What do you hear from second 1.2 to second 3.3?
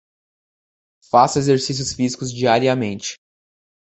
exercícios físicos diariamente